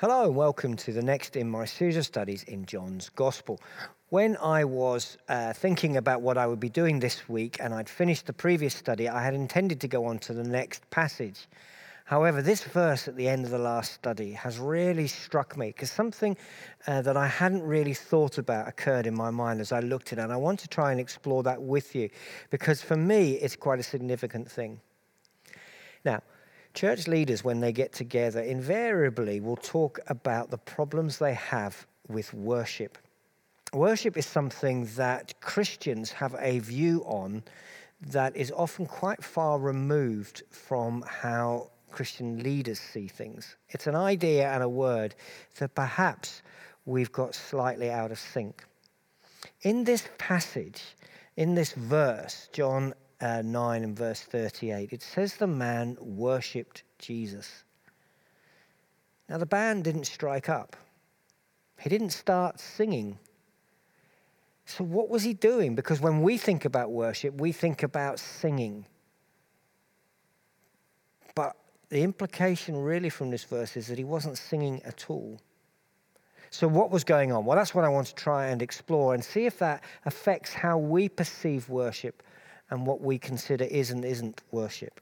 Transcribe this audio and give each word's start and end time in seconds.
Hello 0.00 0.26
and 0.26 0.36
welcome 0.36 0.76
to 0.76 0.92
the 0.92 1.02
next 1.02 1.34
in 1.34 1.50
my 1.50 1.64
series 1.64 1.96
of 1.96 2.06
studies 2.06 2.44
in 2.44 2.64
John's 2.66 3.08
Gospel. 3.08 3.60
When 4.10 4.36
I 4.36 4.62
was 4.62 5.18
uh, 5.28 5.52
thinking 5.52 5.96
about 5.96 6.22
what 6.22 6.38
I 6.38 6.46
would 6.46 6.60
be 6.60 6.68
doing 6.68 7.00
this 7.00 7.28
week 7.28 7.56
and 7.58 7.74
I'd 7.74 7.88
finished 7.88 8.26
the 8.26 8.32
previous 8.32 8.76
study, 8.76 9.08
I 9.08 9.24
had 9.24 9.34
intended 9.34 9.80
to 9.80 9.88
go 9.88 10.04
on 10.04 10.20
to 10.20 10.32
the 10.32 10.44
next 10.44 10.88
passage. 10.90 11.48
However, 12.04 12.42
this 12.42 12.62
verse 12.62 13.08
at 13.08 13.16
the 13.16 13.28
end 13.28 13.44
of 13.44 13.50
the 13.50 13.58
last 13.58 13.92
study 13.92 14.34
has 14.34 14.60
really 14.60 15.08
struck 15.08 15.56
me 15.56 15.70
because 15.70 15.90
something 15.90 16.36
uh, 16.86 17.02
that 17.02 17.16
I 17.16 17.26
hadn't 17.26 17.64
really 17.64 17.94
thought 17.94 18.38
about 18.38 18.68
occurred 18.68 19.08
in 19.08 19.16
my 19.16 19.30
mind 19.30 19.60
as 19.60 19.72
I 19.72 19.80
looked 19.80 20.12
at 20.12 20.20
it. 20.20 20.22
And 20.22 20.32
I 20.32 20.36
want 20.36 20.60
to 20.60 20.68
try 20.68 20.92
and 20.92 21.00
explore 21.00 21.42
that 21.42 21.60
with 21.60 21.96
you 21.96 22.08
because 22.50 22.80
for 22.80 22.96
me, 22.96 23.32
it's 23.32 23.56
quite 23.56 23.80
a 23.80 23.82
significant 23.82 24.48
thing. 24.48 24.80
Now, 26.04 26.22
Church 26.74 27.08
leaders, 27.08 27.42
when 27.42 27.60
they 27.60 27.72
get 27.72 27.92
together, 27.92 28.40
invariably 28.40 29.40
will 29.40 29.56
talk 29.56 29.98
about 30.06 30.50
the 30.50 30.58
problems 30.58 31.18
they 31.18 31.34
have 31.34 31.86
with 32.08 32.32
worship. 32.34 32.98
Worship 33.72 34.16
is 34.16 34.26
something 34.26 34.86
that 34.96 35.40
Christians 35.40 36.12
have 36.12 36.34
a 36.38 36.58
view 36.60 37.02
on 37.04 37.42
that 38.00 38.36
is 38.36 38.52
often 38.52 38.86
quite 38.86 39.22
far 39.22 39.58
removed 39.58 40.42
from 40.50 41.02
how 41.06 41.70
Christian 41.90 42.42
leaders 42.42 42.78
see 42.78 43.08
things. 43.08 43.56
It's 43.70 43.86
an 43.86 43.96
idea 43.96 44.48
and 44.50 44.62
a 44.62 44.68
word 44.68 45.14
that 45.58 45.74
perhaps 45.74 46.42
we've 46.86 47.12
got 47.12 47.34
slightly 47.34 47.90
out 47.90 48.12
of 48.12 48.18
sync. 48.18 48.64
In 49.62 49.84
this 49.84 50.08
passage, 50.16 50.82
in 51.36 51.54
this 51.54 51.72
verse, 51.72 52.48
John 52.52 52.94
uh, 53.20 53.42
9 53.42 53.84
and 53.84 53.96
verse 53.96 54.20
38, 54.22 54.92
it 54.92 55.02
says 55.02 55.36
the 55.36 55.46
man 55.46 55.96
worshipped 56.00 56.84
Jesus. 56.98 57.64
Now, 59.28 59.38
the 59.38 59.46
band 59.46 59.84
didn't 59.84 60.04
strike 60.04 60.48
up, 60.48 60.76
he 61.78 61.88
didn't 61.88 62.10
start 62.10 62.60
singing. 62.60 63.18
So, 64.64 64.84
what 64.84 65.08
was 65.08 65.22
he 65.22 65.32
doing? 65.32 65.74
Because 65.74 65.98
when 65.98 66.20
we 66.20 66.36
think 66.36 66.66
about 66.66 66.90
worship, 66.90 67.40
we 67.40 67.52
think 67.52 67.82
about 67.82 68.18
singing. 68.18 68.84
But 71.34 71.56
the 71.88 72.02
implication, 72.02 72.76
really, 72.76 73.08
from 73.08 73.30
this 73.30 73.44
verse 73.44 73.78
is 73.78 73.86
that 73.86 73.96
he 73.96 74.04
wasn't 74.04 74.36
singing 74.36 74.82
at 74.84 75.06
all. 75.08 75.40
So, 76.50 76.68
what 76.68 76.90
was 76.90 77.02
going 77.02 77.32
on? 77.32 77.46
Well, 77.46 77.56
that's 77.56 77.74
what 77.74 77.84
I 77.84 77.88
want 77.88 78.08
to 78.08 78.14
try 78.14 78.48
and 78.48 78.60
explore 78.60 79.14
and 79.14 79.24
see 79.24 79.46
if 79.46 79.58
that 79.58 79.82
affects 80.04 80.52
how 80.52 80.76
we 80.76 81.08
perceive 81.08 81.70
worship 81.70 82.22
and 82.70 82.86
what 82.86 83.00
we 83.00 83.18
consider 83.18 83.64
is 83.64 83.90
and 83.90 84.04
isn't 84.04 84.42
worship. 84.50 85.00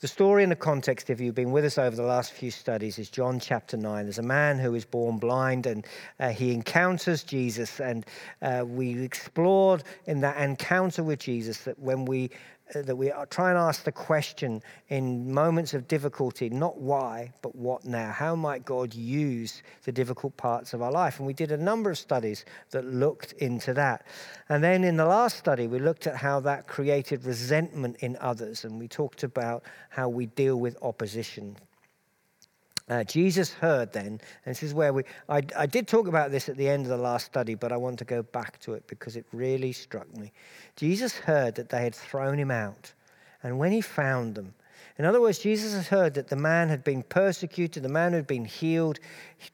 The 0.00 0.08
story 0.08 0.42
and 0.42 0.52
the 0.52 0.56
context, 0.56 1.08
if 1.08 1.20
you've 1.20 1.34
been 1.34 1.52
with 1.52 1.64
us 1.64 1.78
over 1.78 1.96
the 1.96 2.02
last 2.02 2.32
few 2.32 2.50
studies, 2.50 2.98
is 2.98 3.08
John 3.08 3.40
chapter 3.40 3.78
9. 3.78 4.04
There's 4.04 4.18
a 4.18 4.22
man 4.22 4.58
who 4.58 4.74
is 4.74 4.84
born 4.84 5.16
blind 5.16 5.64
and 5.64 5.86
uh, 6.20 6.28
he 6.28 6.52
encounters 6.52 7.22
Jesus. 7.22 7.80
And 7.80 8.04
uh, 8.42 8.64
we 8.66 9.02
explored 9.02 9.84
in 10.04 10.20
that 10.20 10.36
encounter 10.36 11.02
with 11.02 11.20
Jesus 11.20 11.60
that 11.60 11.78
when 11.78 12.04
we 12.04 12.30
that 12.74 12.96
we 12.96 13.12
try 13.30 13.50
and 13.50 13.58
ask 13.58 13.84
the 13.84 13.92
question 13.92 14.62
in 14.88 15.32
moments 15.32 15.72
of 15.74 15.86
difficulty, 15.86 16.50
not 16.50 16.78
why, 16.78 17.32
but 17.42 17.54
what 17.54 17.84
now? 17.84 18.10
How 18.10 18.34
might 18.34 18.64
God 18.64 18.94
use 18.94 19.62
the 19.84 19.92
difficult 19.92 20.36
parts 20.36 20.74
of 20.74 20.82
our 20.82 20.90
life? 20.90 21.18
And 21.18 21.26
we 21.26 21.32
did 21.32 21.52
a 21.52 21.56
number 21.56 21.90
of 21.90 21.98
studies 21.98 22.44
that 22.70 22.84
looked 22.84 23.32
into 23.34 23.72
that. 23.74 24.04
And 24.48 24.62
then 24.64 24.82
in 24.84 24.96
the 24.96 25.06
last 25.06 25.38
study, 25.38 25.66
we 25.68 25.78
looked 25.78 26.06
at 26.06 26.16
how 26.16 26.40
that 26.40 26.66
created 26.66 27.24
resentment 27.24 27.96
in 28.00 28.16
others. 28.20 28.64
And 28.64 28.78
we 28.78 28.88
talked 28.88 29.22
about 29.22 29.62
how 29.90 30.08
we 30.08 30.26
deal 30.26 30.56
with 30.56 30.76
opposition 30.82 31.56
uh, 32.88 33.04
Jesus 33.04 33.52
heard 33.52 33.92
then, 33.92 34.06
and 34.06 34.20
this 34.44 34.62
is 34.62 34.72
where 34.72 34.92
we, 34.92 35.02
I, 35.28 35.42
I 35.56 35.66
did 35.66 35.88
talk 35.88 36.06
about 36.06 36.30
this 36.30 36.48
at 36.48 36.56
the 36.56 36.68
end 36.68 36.84
of 36.84 36.90
the 36.90 36.96
last 36.96 37.26
study, 37.26 37.54
but 37.54 37.72
I 37.72 37.76
want 37.76 37.98
to 37.98 38.04
go 38.04 38.22
back 38.22 38.60
to 38.60 38.74
it 38.74 38.86
because 38.86 39.16
it 39.16 39.26
really 39.32 39.72
struck 39.72 40.14
me. 40.16 40.32
Jesus 40.76 41.16
heard 41.16 41.56
that 41.56 41.68
they 41.68 41.82
had 41.82 41.94
thrown 41.94 42.38
him 42.38 42.50
out, 42.50 42.92
and 43.42 43.58
when 43.58 43.72
he 43.72 43.80
found 43.80 44.34
them, 44.34 44.54
in 44.98 45.04
other 45.04 45.20
words, 45.20 45.38
Jesus 45.38 45.74
had 45.74 45.86
heard 45.86 46.14
that 46.14 46.28
the 46.28 46.36
man 46.36 46.70
had 46.70 46.82
been 46.82 47.02
persecuted, 47.02 47.82
the 47.82 47.88
man 47.88 48.12
who 48.12 48.16
had 48.16 48.26
been 48.26 48.46
healed 48.46 48.98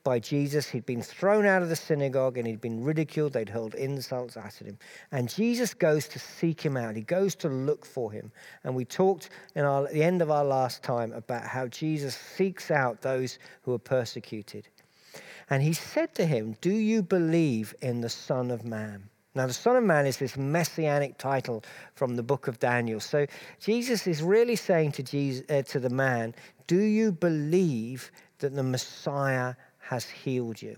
by 0.04 0.20
Jesus. 0.20 0.68
He'd 0.68 0.86
been 0.86 1.02
thrown 1.02 1.46
out 1.46 1.62
of 1.62 1.68
the 1.68 1.74
synagogue 1.74 2.38
and 2.38 2.46
he'd 2.46 2.60
been 2.60 2.84
ridiculed. 2.84 3.32
They'd 3.32 3.48
hurled 3.48 3.74
insults 3.74 4.36
at 4.36 4.54
him. 4.54 4.78
And 5.10 5.28
Jesus 5.28 5.74
goes 5.74 6.06
to 6.08 6.20
seek 6.20 6.60
him 6.60 6.76
out, 6.76 6.94
he 6.94 7.02
goes 7.02 7.34
to 7.36 7.48
look 7.48 7.84
for 7.84 8.12
him. 8.12 8.30
And 8.62 8.76
we 8.76 8.84
talked 8.84 9.30
in 9.56 9.64
our, 9.64 9.86
at 9.86 9.92
the 9.92 10.04
end 10.04 10.22
of 10.22 10.30
our 10.30 10.44
last 10.44 10.84
time 10.84 11.12
about 11.12 11.44
how 11.44 11.66
Jesus 11.66 12.14
seeks 12.14 12.70
out 12.70 13.02
those 13.02 13.40
who 13.62 13.72
are 13.72 13.80
persecuted. 13.80 14.68
And 15.50 15.60
he 15.60 15.72
said 15.72 16.14
to 16.14 16.24
him, 16.24 16.56
Do 16.60 16.72
you 16.72 17.02
believe 17.02 17.74
in 17.82 18.00
the 18.00 18.08
Son 18.08 18.52
of 18.52 18.64
Man? 18.64 19.10
Now, 19.34 19.46
the 19.46 19.54
Son 19.54 19.76
of 19.76 19.84
Man 19.84 20.04
is 20.06 20.18
this 20.18 20.36
messianic 20.36 21.16
title 21.16 21.64
from 21.94 22.16
the 22.16 22.22
book 22.22 22.48
of 22.48 22.58
Daniel. 22.58 23.00
So 23.00 23.26
Jesus 23.60 24.06
is 24.06 24.22
really 24.22 24.56
saying 24.56 24.92
to, 24.92 25.02
Jesus, 25.02 25.44
uh, 25.48 25.62
to 25.62 25.80
the 25.80 25.88
man, 25.88 26.34
Do 26.66 26.80
you 26.80 27.12
believe 27.12 28.12
that 28.40 28.54
the 28.54 28.62
Messiah 28.62 29.54
has 29.78 30.08
healed 30.08 30.60
you? 30.60 30.76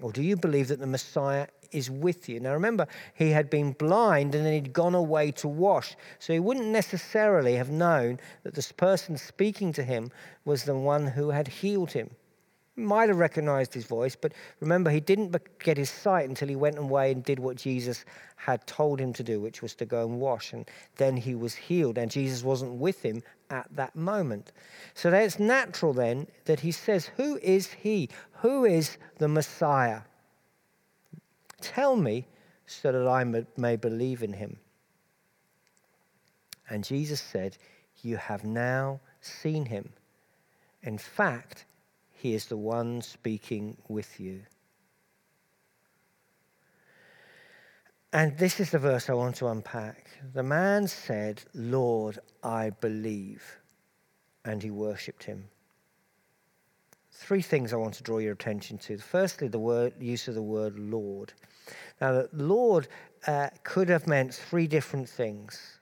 Or 0.00 0.12
do 0.12 0.22
you 0.22 0.36
believe 0.36 0.68
that 0.68 0.80
the 0.80 0.86
Messiah 0.86 1.46
is 1.72 1.90
with 1.90 2.26
you? 2.26 2.40
Now, 2.40 2.54
remember, 2.54 2.86
he 3.14 3.30
had 3.30 3.50
been 3.50 3.72
blind 3.72 4.34
and 4.34 4.46
then 4.46 4.54
he'd 4.54 4.72
gone 4.72 4.94
away 4.94 5.30
to 5.32 5.48
wash. 5.48 5.94
So 6.18 6.32
he 6.32 6.40
wouldn't 6.40 6.66
necessarily 6.66 7.56
have 7.56 7.70
known 7.70 8.18
that 8.44 8.54
this 8.54 8.72
person 8.72 9.18
speaking 9.18 9.74
to 9.74 9.82
him 9.82 10.10
was 10.46 10.64
the 10.64 10.74
one 10.74 11.06
who 11.06 11.30
had 11.30 11.48
healed 11.48 11.92
him 11.92 12.10
might 12.74 13.08
have 13.08 13.18
recognized 13.18 13.74
his 13.74 13.84
voice, 13.84 14.16
but 14.16 14.32
remember, 14.60 14.90
he 14.90 15.00
didn't 15.00 15.36
get 15.58 15.76
his 15.76 15.90
sight 15.90 16.28
until 16.28 16.48
he 16.48 16.56
went 16.56 16.78
away 16.78 17.12
and 17.12 17.22
did 17.22 17.38
what 17.38 17.56
Jesus 17.56 18.04
had 18.36 18.66
told 18.66 18.98
him 18.98 19.12
to 19.12 19.22
do, 19.22 19.40
which 19.40 19.60
was 19.60 19.74
to 19.74 19.84
go 19.84 20.06
and 20.06 20.18
wash. 20.18 20.52
And 20.52 20.68
then 20.96 21.16
he 21.16 21.34
was 21.34 21.54
healed, 21.54 21.98
and 21.98 22.10
Jesus 22.10 22.42
wasn't 22.42 22.72
with 22.72 23.02
him 23.02 23.22
at 23.50 23.68
that 23.76 23.94
moment. 23.94 24.52
So 24.94 25.12
it's 25.12 25.38
natural 25.38 25.92
then 25.92 26.26
that 26.46 26.60
he 26.60 26.72
says, 26.72 27.10
Who 27.16 27.38
is 27.42 27.70
he? 27.72 28.08
Who 28.40 28.64
is 28.64 28.96
the 29.18 29.28
Messiah? 29.28 30.00
Tell 31.60 31.96
me 31.96 32.26
so 32.66 32.90
that 32.90 33.06
I 33.06 33.44
may 33.56 33.76
believe 33.76 34.22
in 34.22 34.32
him. 34.32 34.56
And 36.70 36.82
Jesus 36.82 37.20
said, 37.20 37.58
You 38.02 38.16
have 38.16 38.44
now 38.44 39.00
seen 39.20 39.66
him. 39.66 39.90
In 40.82 40.96
fact, 40.96 41.66
he 42.22 42.34
is 42.34 42.46
the 42.46 42.56
one 42.56 43.00
speaking 43.00 43.76
with 43.88 44.20
you. 44.20 44.42
And 48.12 48.38
this 48.38 48.60
is 48.60 48.70
the 48.70 48.78
verse 48.78 49.10
I 49.10 49.14
want 49.14 49.34
to 49.36 49.48
unpack. 49.48 50.06
The 50.32 50.44
man 50.44 50.86
said, 50.86 51.42
Lord, 51.52 52.20
I 52.44 52.70
believe. 52.70 53.42
And 54.44 54.62
he 54.62 54.70
worshipped 54.70 55.24
him. 55.24 55.48
Three 57.10 57.42
things 57.42 57.72
I 57.72 57.76
want 57.76 57.94
to 57.94 58.04
draw 58.04 58.18
your 58.18 58.34
attention 58.34 58.78
to. 58.78 58.98
Firstly, 58.98 59.48
the 59.48 59.58
word, 59.58 59.92
use 59.98 60.28
of 60.28 60.36
the 60.36 60.42
word 60.42 60.78
Lord. 60.78 61.32
Now, 62.00 62.26
Lord 62.32 62.86
uh, 63.26 63.48
could 63.64 63.88
have 63.88 64.06
meant 64.06 64.32
three 64.32 64.68
different 64.68 65.08
things. 65.08 65.80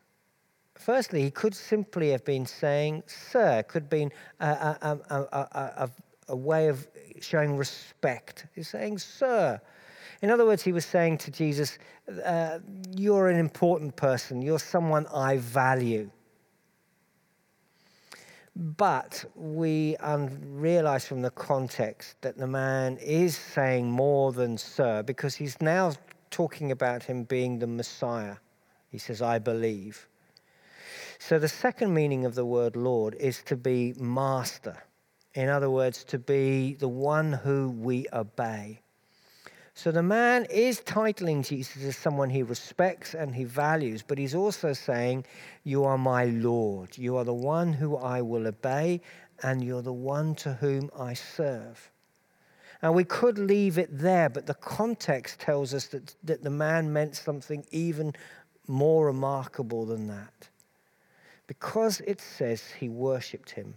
Firstly, 0.75 1.21
he 1.21 1.31
could 1.31 1.55
simply 1.55 2.09
have 2.13 2.25
been 2.25 2.47
saying, 2.47 3.03
Sir, 3.07 3.63
could 3.65 3.83
have 3.83 3.91
been 3.91 4.13
a, 4.41 4.47
a, 4.81 4.99
a, 5.51 5.91
a 6.31 6.37
way 6.37 6.69
of 6.69 6.89
showing 7.21 7.57
respect. 7.57 8.47
He's 8.55 8.69
saying, 8.69 8.99
Sir. 8.99 9.61
In 10.23 10.31
other 10.31 10.45
words, 10.45 10.63
he 10.63 10.73
was 10.73 10.85
saying 10.85 11.19
to 11.19 11.31
Jesus, 11.31 11.79
uh, 12.25 12.59
You're 12.97 13.29
an 13.29 13.39
important 13.39 13.97
person. 13.97 14.43
You're 14.43 14.59
someone 14.59 15.07
I 15.13 15.37
value. 15.39 16.11
But 18.57 19.25
we 19.35 19.97
realize 20.01 21.07
from 21.07 21.23
the 21.23 21.31
context 21.31 22.17
that 22.21 22.37
the 22.37 22.47
man 22.47 22.99
is 22.99 23.37
saying 23.37 23.91
more 23.91 24.33
than 24.33 24.59
sir 24.59 25.03
because 25.03 25.37
he's 25.37 25.61
now 25.61 25.93
talking 26.31 26.71
about 26.71 27.03
him 27.03 27.25
being 27.25 27.59
the 27.59 27.67
Messiah. 27.67 28.37
He 28.91 28.99
says, 28.99 29.23
I 29.23 29.39
believe. 29.39 30.09
So 31.19 31.39
the 31.39 31.49
second 31.49 31.95
meaning 31.95 32.25
of 32.25 32.35
the 32.35 32.45
word 32.45 32.77
Lord 32.77 33.15
is 33.15 33.43
to 33.45 33.57
be 33.57 33.95
master. 33.99 34.77
In 35.35 35.49
other 35.49 35.71
words, 35.71 36.05
to 36.05 36.19
be 36.19 36.75
the 36.75 36.89
one 36.89 37.33
who 37.33 37.71
we 37.71 38.07
obey. 38.13 38.81
So 39.75 39.93
the 39.93 40.03
man 40.03 40.47
is 40.51 40.81
titling 40.81 41.47
Jesus 41.47 41.85
as 41.85 41.97
someone 41.97 42.29
he 42.29 42.43
respects 42.43 43.15
and 43.15 43.35
he 43.35 43.45
values, 43.45 44.03
but 44.07 44.19
he's 44.19 44.35
also 44.35 44.73
saying, 44.73 45.25
You 45.63 45.85
are 45.85 45.97
my 45.97 46.25
Lord. 46.25 46.99
You 46.99 47.17
are 47.17 47.25
the 47.25 47.33
one 47.33 47.73
who 47.73 47.97
I 47.97 48.21
will 48.21 48.47
obey, 48.47 49.01
and 49.43 49.65
you're 49.65 49.83
the 49.83 49.93
one 49.93 50.35
to 50.37 50.55
whom 50.55 50.91
I 50.99 51.15
serve. 51.15 51.91
And 52.83 52.95
we 52.95 53.05
could 53.05 53.39
leave 53.39 53.79
it 53.79 53.97
there, 53.97 54.29
but 54.29 54.47
the 54.47 54.55
context 54.55 55.39
tells 55.39 55.73
us 55.73 55.87
that, 55.89 56.15
that 56.25 56.43
the 56.43 56.51
man 56.51 56.93
meant 56.93 57.15
something 57.15 57.65
even 57.71 58.15
more 58.67 59.07
remarkable 59.07 59.85
than 59.85 60.09
that. 60.09 60.49
Because 61.47 62.01
it 62.01 62.21
says 62.21 62.63
he 62.79 62.89
worshipped 62.89 63.51
him. 63.51 63.75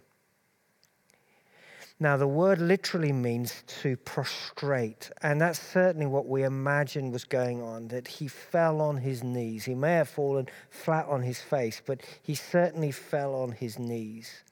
Now, 1.99 2.17
the 2.17 2.27
word 2.27 2.59
literally 2.59 3.13
means 3.13 3.63
to 3.81 3.95
prostrate, 3.97 5.09
and 5.21 5.39
that's 5.39 5.59
certainly 5.59 6.07
what 6.07 6.27
we 6.27 6.43
imagine 6.43 7.11
was 7.11 7.23
going 7.23 7.61
on, 7.61 7.87
that 7.89 8.07
he 8.07 8.27
fell 8.27 8.81
on 8.81 8.97
his 8.97 9.23
knees. 9.23 9.65
He 9.65 9.75
may 9.75 9.93
have 9.93 10.09
fallen 10.09 10.47
flat 10.69 11.05
on 11.05 11.21
his 11.21 11.39
face, 11.39 11.81
but 11.85 12.01
he 12.21 12.35
certainly 12.35 12.91
fell 12.91 13.35
on 13.35 13.51
his 13.51 13.79
knees. 13.79 14.43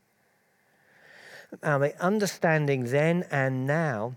Now, 1.61 1.79
the 1.79 1.99
understanding 2.01 2.85
then 2.85 3.25
and 3.31 3.67
now 3.67 4.15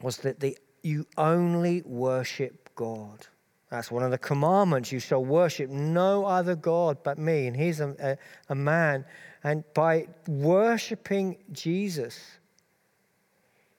was 0.00 0.18
that 0.18 0.40
the, 0.40 0.56
you 0.82 1.06
only 1.16 1.82
worship 1.82 2.70
God. 2.74 3.26
That's 3.70 3.90
one 3.90 4.02
of 4.02 4.10
the 4.10 4.18
commandments. 4.18 4.90
You 4.90 4.98
shall 4.98 5.24
worship 5.24 5.70
no 5.70 6.26
other 6.26 6.56
God 6.56 6.98
but 7.04 7.18
me. 7.18 7.46
And 7.46 7.56
he's 7.56 7.80
a, 7.80 7.94
a, 8.00 8.18
a 8.52 8.54
man 8.54 9.04
and 9.42 9.64
by 9.74 10.06
worshiping 10.26 11.38
Jesus, 11.52 12.20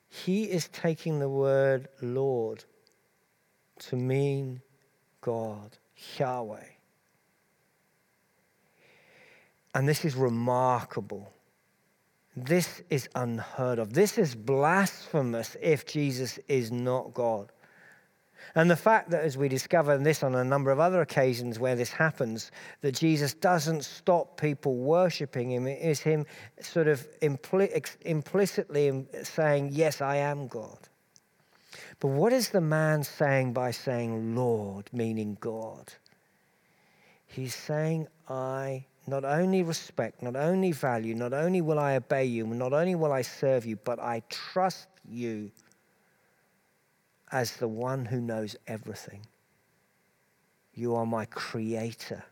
he 0.09 0.45
is 0.45 0.67
taking 0.69 1.19
the 1.19 1.29
word 1.29 1.87
Lord 2.01 2.63
to 3.79 3.95
mean 3.95 4.61
God, 5.21 5.77
Yahweh. 6.17 6.65
And 9.73 9.87
this 9.87 10.03
is 10.03 10.15
remarkable. 10.15 11.31
This 12.35 12.81
is 12.89 13.07
unheard 13.15 13.79
of. 13.79 13.93
This 13.93 14.17
is 14.17 14.35
blasphemous 14.35 15.55
if 15.61 15.85
Jesus 15.85 16.39
is 16.47 16.71
not 16.71 17.13
God. 17.13 17.51
And 18.55 18.69
the 18.69 18.75
fact 18.75 19.11
that, 19.11 19.23
as 19.23 19.37
we 19.37 19.47
discover 19.47 19.97
this 19.97 20.23
on 20.23 20.35
a 20.35 20.43
number 20.43 20.71
of 20.71 20.79
other 20.79 21.01
occasions 21.01 21.57
where 21.57 21.75
this 21.75 21.91
happens, 21.91 22.51
that 22.81 22.93
Jesus 22.93 23.33
doesn't 23.33 23.85
stop 23.85 24.39
people 24.39 24.75
worshipping 24.75 25.51
him 25.51 25.67
is 25.67 26.01
him 26.01 26.25
sort 26.59 26.87
of 26.87 27.07
impli- 27.21 27.95
implicitly 28.01 29.05
saying, 29.23 29.69
Yes, 29.71 30.01
I 30.01 30.17
am 30.17 30.47
God. 30.47 30.77
But 31.99 32.09
what 32.09 32.33
is 32.33 32.49
the 32.49 32.61
man 32.61 33.03
saying 33.03 33.53
by 33.53 33.71
saying 33.71 34.35
Lord, 34.35 34.89
meaning 34.91 35.37
God? 35.39 35.93
He's 37.27 37.55
saying, 37.55 38.07
I 38.27 38.85
not 39.07 39.23
only 39.23 39.63
respect, 39.63 40.21
not 40.21 40.35
only 40.35 40.73
value, 40.73 41.15
not 41.15 41.33
only 41.33 41.61
will 41.61 41.79
I 41.79 41.95
obey 41.95 42.25
you, 42.25 42.45
not 42.47 42.73
only 42.73 42.95
will 42.95 43.13
I 43.13 43.21
serve 43.21 43.65
you, 43.65 43.77
but 43.77 43.99
I 43.99 44.21
trust 44.29 44.87
you 45.07 45.51
as 47.31 47.55
the 47.57 47.67
one 47.67 48.05
who 48.05 48.19
knows 48.19 48.55
everything. 48.67 49.25
You 50.73 50.95
are 50.95 51.05
my 51.05 51.25
creator. 51.25 52.23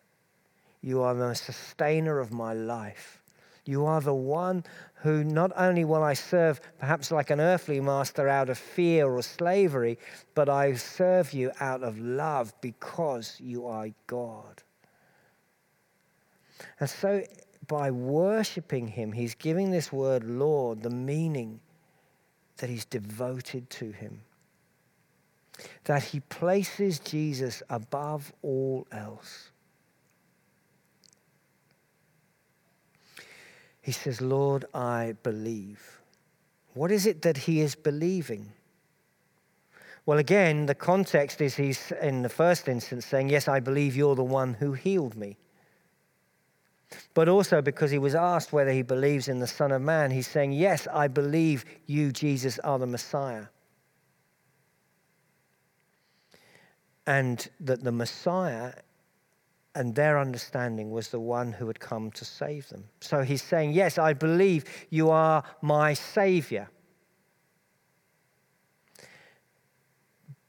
You 0.81 1.01
are 1.01 1.13
the 1.13 1.34
sustainer 1.34 2.19
of 2.19 2.31
my 2.31 2.54
life. 2.54 3.22
You 3.66 3.86
are 3.86 4.01
the 4.01 4.13
one 4.13 4.63
who 4.96 5.24
not 5.24 5.51
only 5.56 5.86
will 5.86 6.04
I 6.04 6.13
serve 6.13 6.60
perhaps 6.80 7.12
like 7.12 7.30
an 7.30 7.40
earthly 7.40 7.80
master 7.80 8.28
out 8.28 8.50
of 8.50 8.57
fear 8.57 9.07
or 9.07 9.22
slavery, 9.22 10.00
but 10.34 10.50
I 10.50 10.74
serve 10.74 11.34
you 11.34 11.51
out 11.60 11.84
of 11.84 12.00
love 12.00 12.54
because 12.62 13.38
you 13.40 13.68
are 13.68 13.90
God. 14.07 14.63
And 16.80 16.90
so 16.90 17.24
by 17.68 17.92
worshiping 17.92 18.88
him, 18.88 19.12
he's 19.12 19.36
giving 19.36 19.72
this 19.72 19.92
word 19.92 20.24
Lord 20.24 20.81
the 20.81 20.90
meaning 20.90 21.60
that 22.57 22.69
he's 22.69 22.86
devoted 22.86 23.69
to 23.69 23.92
him 23.92 24.22
that 25.86 26.04
he 26.04 26.20
places 26.20 27.00
Jesus 27.00 27.64
above 27.70 28.32
all 28.42 28.88
else. 28.92 29.50
He 33.82 33.92
says, 33.92 34.22
Lord, 34.22 34.66
I 34.74 35.16
believe. 35.24 36.02
What 36.74 36.92
is 36.92 37.06
it 37.06 37.24
that 37.24 37.38
he 37.38 37.62
is 37.62 37.76
believing? 37.76 38.52
Well, 40.06 40.20
again, 40.20 40.66
the 40.66 40.76
context 40.76 41.42
is 41.42 41.56
he's, 41.56 41.92
in 42.02 42.22
the 42.22 42.30
first 42.30 42.68
instance, 42.68 43.06
saying, 43.06 43.30
Yes, 43.30 43.48
I 43.48 43.60
believe 43.60 43.96
you're 43.96 44.16
the 44.16 44.24
one 44.24 44.54
who 44.54 44.74
healed 44.74 45.16
me. 45.16 45.38
But 47.14 47.30
also 47.30 47.62
because 47.62 47.92
he 47.92 48.00
was 48.00 48.16
asked 48.16 48.52
whether 48.52 48.72
he 48.72 48.82
believes 48.82 49.28
in 49.28 49.40
the 49.40 49.48
Son 49.48 49.72
of 49.72 49.82
Man, 49.82 50.12
he's 50.12 50.28
saying, 50.28 50.54
Yes, 50.54 50.88
I 50.92 51.08
believe 51.08 51.66
you, 51.86 52.12
Jesus, 52.12 52.60
are 52.60 52.80
the 52.80 52.88
Messiah. 52.88 53.46
And 57.10 57.50
that 57.60 57.84
the 57.84 57.92
Messiah 57.92 58.72
and 59.74 59.96
their 59.96 60.20
understanding 60.20 60.92
was 60.92 61.08
the 61.08 61.20
one 61.20 61.52
who 61.52 61.66
had 61.66 61.80
come 61.80 62.12
to 62.12 62.24
save 62.24 62.70
them. 62.70 62.84
So 63.02 63.24
he's 63.24 63.42
saying, 63.42 63.72
Yes, 63.72 63.98
I 63.98 64.14
believe 64.14 64.66
you 64.92 65.10
are 65.10 65.44
my 65.64 65.96
Savior. 65.96 66.70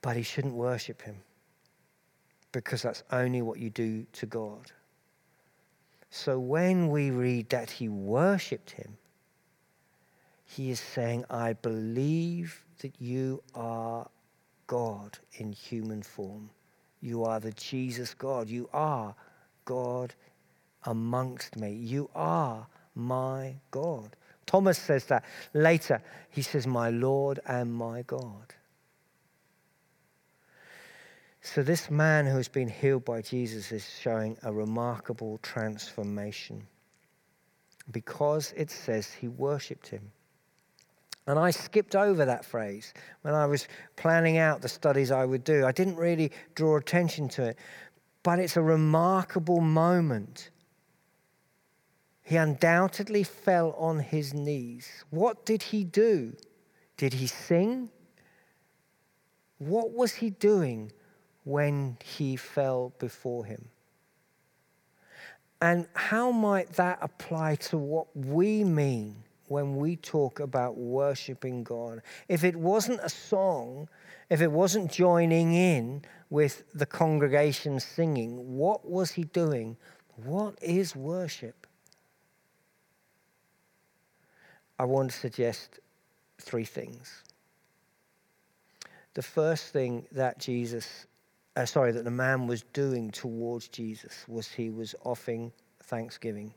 But 0.02 0.16
he 0.16 0.22
shouldn't 0.22 0.52
worship 0.54 1.00
him 1.00 1.16
because 2.52 2.82
that's 2.82 3.04
only 3.10 3.40
what 3.40 3.58
you 3.58 3.70
do 3.70 4.04
to 4.12 4.26
God. 4.26 4.70
So 6.10 6.38
when 6.38 6.88
we 6.88 7.10
read 7.10 7.48
that 7.50 7.70
he 7.70 7.88
worshiped 7.88 8.72
him, 8.72 8.98
he 10.44 10.70
is 10.70 10.80
saying, 10.80 11.24
I 11.30 11.54
believe 11.54 12.66
that 12.80 13.00
you 13.00 13.42
are 13.54 14.10
God 14.70 15.18
in 15.32 15.50
human 15.50 16.00
form. 16.00 16.48
You 17.00 17.24
are 17.24 17.40
the 17.40 17.50
Jesus 17.50 18.14
God. 18.14 18.48
You 18.48 18.68
are 18.72 19.16
God 19.64 20.14
amongst 20.84 21.56
me. 21.56 21.72
You 21.72 22.08
are 22.14 22.68
my 22.94 23.56
God. 23.72 24.14
Thomas 24.46 24.78
says 24.78 25.06
that 25.06 25.24
later. 25.54 26.00
He 26.28 26.42
says, 26.42 26.68
My 26.68 26.90
Lord 26.90 27.40
and 27.46 27.74
my 27.74 28.02
God. 28.02 28.54
So, 31.42 31.64
this 31.64 31.90
man 31.90 32.26
who 32.26 32.36
has 32.36 32.46
been 32.46 32.68
healed 32.68 33.04
by 33.04 33.22
Jesus 33.22 33.72
is 33.72 33.84
showing 34.00 34.38
a 34.44 34.52
remarkable 34.52 35.38
transformation 35.38 36.64
because 37.90 38.54
it 38.56 38.70
says 38.70 39.10
he 39.10 39.26
worshipped 39.26 39.88
him. 39.88 40.12
And 41.30 41.38
I 41.38 41.52
skipped 41.52 41.94
over 41.94 42.24
that 42.24 42.44
phrase 42.44 42.92
when 43.22 43.34
I 43.34 43.46
was 43.46 43.68
planning 43.94 44.38
out 44.38 44.62
the 44.62 44.68
studies 44.68 45.12
I 45.12 45.24
would 45.24 45.44
do. 45.44 45.64
I 45.64 45.70
didn't 45.70 45.94
really 45.94 46.32
draw 46.56 46.76
attention 46.76 47.28
to 47.28 47.44
it. 47.44 47.56
But 48.24 48.40
it's 48.40 48.56
a 48.56 48.62
remarkable 48.62 49.60
moment. 49.60 50.50
He 52.24 52.34
undoubtedly 52.34 53.22
fell 53.22 53.76
on 53.78 54.00
his 54.00 54.34
knees. 54.34 55.04
What 55.10 55.46
did 55.46 55.62
he 55.62 55.84
do? 55.84 56.36
Did 56.96 57.12
he 57.12 57.28
sing? 57.28 57.90
What 59.58 59.92
was 59.92 60.14
he 60.14 60.30
doing 60.30 60.90
when 61.44 61.96
he 62.02 62.34
fell 62.34 62.92
before 62.98 63.44
him? 63.44 63.68
And 65.62 65.86
how 65.94 66.32
might 66.32 66.72
that 66.72 66.98
apply 67.00 67.54
to 67.70 67.78
what 67.78 68.08
we 68.16 68.64
mean 68.64 69.22
when 69.50 69.76
we 69.76 69.96
talk 69.96 70.38
about 70.38 70.76
worshiping 70.76 71.64
God. 71.64 72.02
If 72.28 72.44
it 72.44 72.54
wasn't 72.54 73.00
a 73.02 73.08
song, 73.08 73.88
if 74.30 74.40
it 74.40 74.50
wasn't 74.50 74.92
joining 74.92 75.54
in 75.54 76.04
with 76.30 76.62
the 76.72 76.86
congregation 76.86 77.80
singing, 77.80 78.56
what 78.56 78.88
was 78.88 79.10
he 79.10 79.24
doing? 79.24 79.76
What 80.24 80.54
is 80.62 80.94
worship? 80.94 81.66
I 84.78 84.84
want 84.84 85.10
to 85.10 85.16
suggest 85.16 85.80
three 86.40 86.64
things. 86.64 87.24
The 89.14 89.22
first 89.22 89.72
thing 89.72 90.06
that 90.12 90.38
Jesus, 90.38 91.06
uh, 91.56 91.66
sorry, 91.66 91.90
that 91.90 92.04
the 92.04 92.10
man 92.10 92.46
was 92.46 92.62
doing 92.72 93.10
towards 93.10 93.66
Jesus 93.66 94.24
was 94.28 94.46
he 94.46 94.70
was 94.70 94.94
offering 95.04 95.52
thanksgiving. 95.82 96.54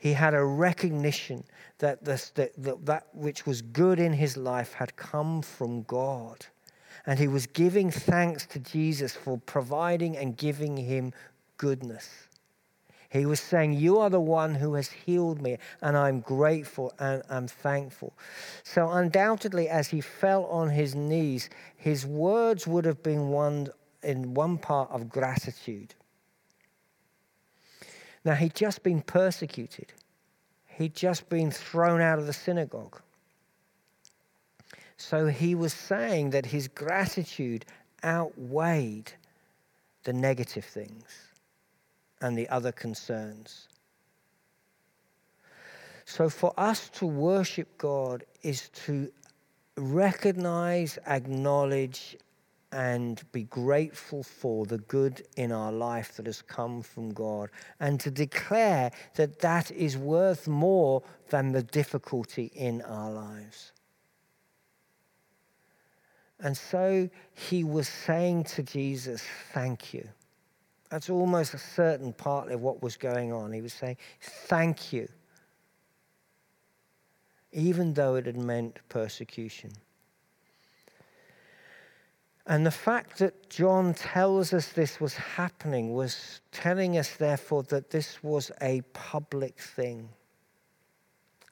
He 0.00 0.14
had 0.14 0.32
a 0.32 0.42
recognition 0.42 1.44
that, 1.78 2.02
that, 2.04 2.32
that 2.34 2.86
that 2.86 3.06
which 3.12 3.46
was 3.46 3.60
good 3.60 4.00
in 4.00 4.14
his 4.14 4.34
life 4.34 4.72
had 4.72 4.96
come 4.96 5.42
from 5.42 5.82
God. 5.82 6.46
And 7.06 7.18
he 7.18 7.28
was 7.28 7.46
giving 7.46 7.90
thanks 7.90 8.46
to 8.46 8.58
Jesus 8.58 9.14
for 9.14 9.38
providing 9.38 10.16
and 10.16 10.36
giving 10.36 10.76
him 10.76 11.12
goodness. 11.58 12.08
He 13.10 13.26
was 13.26 13.40
saying, 13.40 13.74
You 13.74 13.98
are 13.98 14.08
the 14.08 14.20
one 14.20 14.54
who 14.54 14.74
has 14.74 14.88
healed 14.88 15.42
me, 15.42 15.58
and 15.82 15.98
I'm 15.98 16.20
grateful 16.20 16.94
and 16.98 17.22
I'm 17.28 17.46
thankful. 17.46 18.14
So, 18.62 18.88
undoubtedly, 18.88 19.68
as 19.68 19.88
he 19.88 20.00
fell 20.00 20.44
on 20.46 20.70
his 20.70 20.94
knees, 20.94 21.50
his 21.76 22.06
words 22.06 22.66
would 22.66 22.86
have 22.86 23.02
been 23.02 23.28
one 23.28 23.68
in 24.02 24.32
one 24.32 24.56
part 24.56 24.90
of 24.90 25.10
gratitude. 25.10 25.94
Now, 28.24 28.34
he'd 28.34 28.54
just 28.54 28.82
been 28.82 29.02
persecuted, 29.02 29.92
he'd 30.66 30.94
just 30.94 31.28
been 31.28 31.50
thrown 31.50 32.00
out 32.00 32.18
of 32.18 32.26
the 32.26 32.32
synagogue. 32.32 33.00
So 34.96 35.26
he 35.28 35.54
was 35.54 35.72
saying 35.72 36.30
that 36.30 36.44
his 36.44 36.68
gratitude 36.68 37.64
outweighed 38.04 39.12
the 40.04 40.12
negative 40.12 40.64
things 40.64 41.04
and 42.20 42.36
the 42.36 42.48
other 42.50 42.72
concerns. 42.72 43.68
So 46.04 46.28
for 46.28 46.52
us 46.56 46.88
to 46.90 47.06
worship 47.06 47.78
God 47.78 48.24
is 48.42 48.68
to 48.86 49.10
recognize, 49.76 50.98
acknowledge, 51.06 52.16
and 52.72 53.22
be 53.32 53.44
grateful 53.44 54.22
for 54.22 54.64
the 54.64 54.78
good 54.78 55.26
in 55.36 55.50
our 55.50 55.72
life 55.72 56.16
that 56.16 56.26
has 56.26 56.40
come 56.42 56.82
from 56.82 57.12
God, 57.12 57.50
and 57.80 57.98
to 58.00 58.10
declare 58.10 58.92
that 59.14 59.40
that 59.40 59.70
is 59.72 59.96
worth 59.96 60.46
more 60.46 61.02
than 61.30 61.52
the 61.52 61.62
difficulty 61.62 62.50
in 62.54 62.82
our 62.82 63.10
lives. 63.10 63.72
And 66.38 66.56
so 66.56 67.08
he 67.34 67.64
was 67.64 67.88
saying 67.88 68.44
to 68.44 68.62
Jesus, 68.62 69.22
Thank 69.52 69.92
you. 69.92 70.08
That's 70.90 71.10
almost 71.10 71.54
a 71.54 71.58
certain 71.58 72.12
part 72.12 72.50
of 72.50 72.60
what 72.60 72.82
was 72.82 72.96
going 72.96 73.32
on. 73.32 73.52
He 73.52 73.60
was 73.60 73.72
saying, 73.72 73.96
Thank 74.20 74.92
you, 74.92 75.08
even 77.52 77.94
though 77.94 78.14
it 78.14 78.26
had 78.26 78.36
meant 78.36 78.78
persecution. 78.88 79.70
And 82.50 82.66
the 82.66 82.72
fact 82.72 83.20
that 83.20 83.48
John 83.48 83.94
tells 83.94 84.52
us 84.52 84.72
this 84.72 85.00
was 85.00 85.14
happening 85.14 85.94
was 85.94 86.40
telling 86.50 86.98
us, 86.98 87.14
therefore, 87.14 87.62
that 87.64 87.90
this 87.90 88.24
was 88.24 88.50
a 88.60 88.80
public 88.92 89.56
thing. 89.60 90.08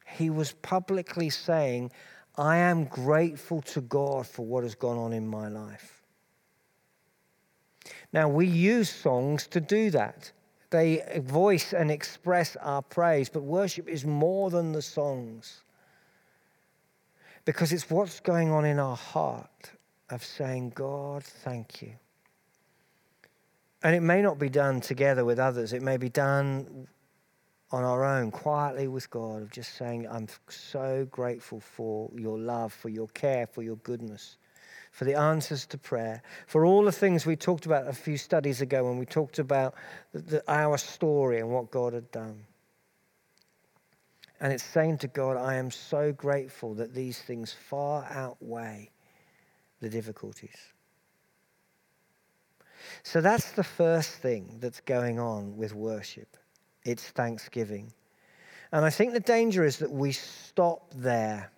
He 0.04 0.28
was 0.28 0.50
publicly 0.50 1.30
saying, 1.30 1.92
I 2.36 2.56
am 2.56 2.86
grateful 2.86 3.62
to 3.62 3.80
God 3.80 4.26
for 4.26 4.44
what 4.44 4.64
has 4.64 4.74
gone 4.74 4.98
on 4.98 5.12
in 5.12 5.28
my 5.28 5.46
life. 5.46 6.02
Now, 8.12 8.28
we 8.28 8.48
use 8.48 8.90
songs 8.90 9.46
to 9.48 9.60
do 9.60 9.90
that. 9.90 10.32
They 10.70 11.20
voice 11.24 11.72
and 11.72 11.92
express 11.92 12.56
our 12.56 12.82
praise, 12.82 13.28
but 13.28 13.44
worship 13.44 13.88
is 13.88 14.04
more 14.04 14.50
than 14.50 14.72
the 14.72 14.82
songs 14.82 15.60
because 17.44 17.72
it's 17.72 17.88
what's 17.88 18.18
going 18.18 18.50
on 18.50 18.64
in 18.64 18.80
our 18.80 18.96
heart 18.96 19.77
of 20.10 20.24
saying, 20.24 20.72
God, 20.74 21.22
thank 21.22 21.82
you. 21.82 21.92
And 23.82 23.94
it 23.94 24.00
may 24.00 24.22
not 24.22 24.38
be 24.38 24.48
done 24.48 24.80
together 24.80 25.24
with 25.24 25.38
others, 25.38 25.72
it 25.72 25.82
may 25.82 25.96
be 25.96 26.08
done 26.08 26.88
on 27.70 27.84
our 27.84 28.04
own, 28.04 28.30
quietly 28.30 28.88
with 28.88 29.10
God, 29.10 29.42
of 29.42 29.50
just 29.50 29.74
saying, 29.74 30.06
I'm 30.10 30.26
so 30.48 31.06
grateful 31.10 31.60
for 31.60 32.10
your 32.14 32.38
love, 32.38 32.72
for 32.72 32.88
your 32.88 33.08
care, 33.08 33.46
for 33.46 33.62
your 33.62 33.76
goodness, 33.76 34.38
for 34.90 35.04
the 35.04 35.14
answers 35.14 35.66
to 35.66 35.78
prayer, 35.78 36.22
for 36.46 36.64
all 36.64 36.82
the 36.82 36.92
things 36.92 37.26
we 37.26 37.36
talked 37.36 37.66
about 37.66 37.86
a 37.86 37.92
few 37.92 38.16
studies 38.16 38.62
ago 38.62 38.84
when 38.84 38.98
we 38.98 39.04
talked 39.04 39.38
about 39.38 39.74
the, 40.12 40.20
the, 40.20 40.44
our 40.50 40.78
story 40.78 41.38
and 41.40 41.50
what 41.50 41.70
God 41.70 41.92
had 41.92 42.10
done. 42.10 42.46
And 44.40 44.52
it's 44.52 44.64
saying 44.64 44.98
to 44.98 45.08
God, 45.08 45.36
I 45.36 45.56
am 45.56 45.70
so 45.70 46.12
grateful 46.12 46.74
that 46.74 46.94
these 46.94 47.20
things 47.20 47.52
far 47.52 48.04
outweigh 48.10 48.90
the 49.80 49.88
difficulties. 49.88 50.56
So 53.02 53.20
that's 53.20 53.52
the 53.52 53.64
first 53.64 54.10
thing 54.10 54.58
that's 54.60 54.80
going 54.80 55.18
on 55.18 55.56
with 55.56 55.74
worship. 55.74 56.36
It's 56.84 57.08
thanksgiving. 57.10 57.92
And 58.72 58.84
I 58.84 58.90
think 58.90 59.12
the 59.12 59.20
danger 59.20 59.64
is 59.64 59.78
that 59.78 59.90
we 59.90 60.12
stop 60.12 60.92
there. 60.94 61.50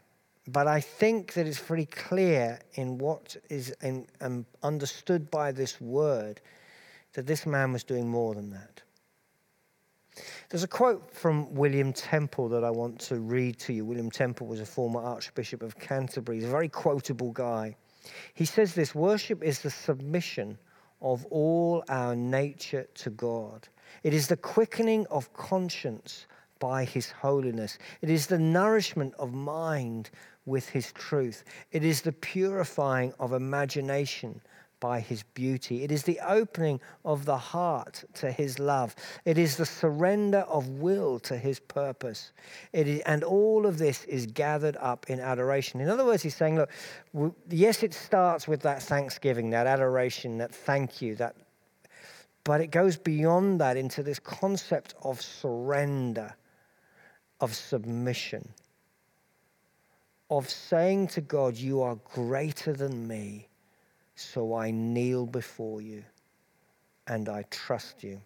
But 0.48 0.66
I 0.66 0.80
think 0.80 1.34
that 1.34 1.46
it's 1.46 1.60
pretty 1.60 1.86
clear 1.86 2.58
in 2.74 2.98
what 2.98 3.36
is 3.48 3.74
in, 3.82 4.06
um, 4.20 4.46
understood 4.62 5.30
by 5.30 5.52
this 5.52 5.80
word 5.80 6.40
that 7.12 7.26
this 7.26 7.46
man 7.46 7.72
was 7.72 7.84
doing 7.84 8.08
more 8.08 8.34
than 8.34 8.50
that. 8.50 8.82
There's 10.48 10.64
a 10.64 10.68
quote 10.68 11.14
from 11.14 11.54
William 11.54 11.92
Temple 11.92 12.48
that 12.48 12.64
I 12.64 12.70
want 12.70 12.98
to 13.00 13.16
read 13.16 13.58
to 13.60 13.72
you. 13.72 13.84
William 13.84 14.10
Temple 14.10 14.46
was 14.46 14.60
a 14.60 14.66
former 14.66 15.00
Archbishop 15.00 15.62
of 15.62 15.78
Canterbury. 15.78 16.38
He's 16.38 16.48
a 16.48 16.50
very 16.50 16.68
quotable 16.68 17.32
guy. 17.32 17.76
He 18.34 18.44
says 18.44 18.74
this 18.74 18.94
worship 18.94 19.42
is 19.42 19.60
the 19.60 19.70
submission 19.70 20.58
of 21.00 21.24
all 21.26 21.84
our 21.88 22.14
nature 22.14 22.86
to 22.94 23.10
God. 23.10 23.68
It 24.02 24.14
is 24.14 24.28
the 24.28 24.36
quickening 24.36 25.06
of 25.10 25.32
conscience 25.32 26.26
by 26.58 26.84
His 26.84 27.10
holiness. 27.10 27.78
It 28.02 28.10
is 28.10 28.26
the 28.26 28.38
nourishment 28.38 29.14
of 29.18 29.32
mind 29.32 30.10
with 30.44 30.68
His 30.68 30.92
truth. 30.92 31.44
It 31.72 31.84
is 31.84 32.02
the 32.02 32.12
purifying 32.12 33.12
of 33.18 33.32
imagination 33.32 34.40
by 34.80 35.00
his 35.00 35.22
beauty. 35.22 35.84
It 35.84 35.92
is 35.92 36.02
the 36.02 36.18
opening 36.26 36.80
of 37.04 37.26
the 37.26 37.36
heart 37.36 38.02
to 38.14 38.32
his 38.32 38.58
love. 38.58 38.96
It 39.24 39.38
is 39.38 39.56
the 39.56 39.66
surrender 39.66 40.40
of 40.48 40.68
will 40.68 41.18
to 41.20 41.36
his 41.36 41.60
purpose. 41.60 42.32
It 42.72 42.88
is, 42.88 43.00
and 43.02 43.22
all 43.22 43.66
of 43.66 43.78
this 43.78 44.04
is 44.04 44.26
gathered 44.26 44.76
up 44.80 45.08
in 45.08 45.20
adoration. 45.20 45.80
In 45.80 45.88
other 45.88 46.04
words, 46.04 46.22
he's 46.22 46.34
saying, 46.34 46.56
look, 46.56 47.34
yes, 47.48 47.82
it 47.82 47.94
starts 47.94 48.48
with 48.48 48.62
that 48.62 48.82
thanksgiving, 48.82 49.50
that 49.50 49.66
adoration, 49.66 50.38
that 50.38 50.54
thank 50.54 51.02
you, 51.02 51.14
that 51.16 51.36
but 52.44 52.60
it 52.60 52.70
goes 52.70 52.96
beyond 52.96 53.60
that 53.60 53.76
into 53.76 54.02
this 54.02 54.18
concept 54.18 54.94
of 55.02 55.20
surrender, 55.20 56.34
of 57.40 57.54
submission, 57.54 58.48
of 60.30 60.48
saying 60.48 61.08
to 61.08 61.20
God, 61.20 61.56
You 61.56 61.82
are 61.82 61.96
greater 61.96 62.72
than 62.72 63.06
me. 63.06 63.49
So 64.20 64.54
I 64.54 64.70
kneel 64.70 65.24
before 65.24 65.80
you 65.80 66.04
and 67.06 67.28
I 67.28 67.44
trust 67.50 68.04
you. 68.04 68.20